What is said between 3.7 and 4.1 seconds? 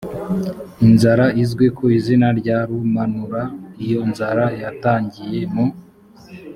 iyo